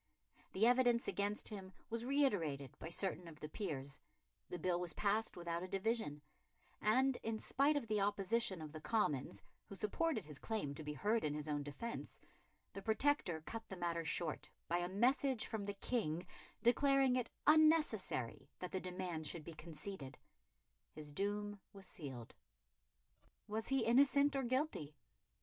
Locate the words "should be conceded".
19.27-20.17